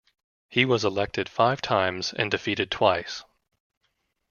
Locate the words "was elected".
0.65-1.29